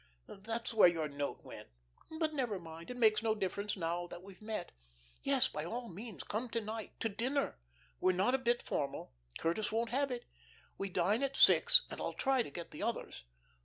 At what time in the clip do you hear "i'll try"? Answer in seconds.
12.01-12.41